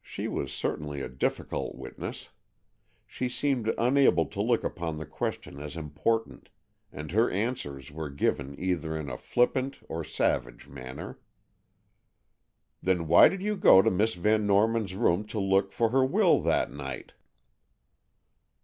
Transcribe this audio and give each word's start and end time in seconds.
She 0.00 0.28
was 0.28 0.52
certainly 0.52 1.00
a 1.00 1.08
difficult 1.08 1.74
witness. 1.74 2.28
She 3.04 3.28
seemed 3.28 3.74
unable 3.78 4.26
to 4.26 4.40
look 4.40 4.62
upon 4.62 4.96
the 4.96 5.04
questions 5.04 5.58
as 5.58 5.76
important, 5.76 6.50
and 6.92 7.10
her 7.10 7.28
answers 7.28 7.90
were 7.90 8.10
given 8.10 8.54
either 8.60 8.96
in 8.96 9.10
a 9.10 9.16
flippant 9.18 9.80
or 9.88 10.04
savage 10.04 10.68
manner. 10.68 11.18
"Then 12.80 13.08
why 13.08 13.28
did 13.28 13.42
you 13.42 13.56
go 13.56 13.82
to 13.82 13.90
Miss 13.90 14.14
Van 14.14 14.46
Norman's 14.46 14.94
room 14.94 15.24
to 15.26 15.40
look 15.40 15.72
for 15.72 15.88
her 15.90 16.04
will 16.06 16.40
that 16.42 16.70
night?" 16.70 17.14